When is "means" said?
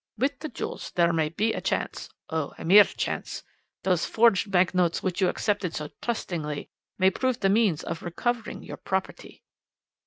7.49-7.83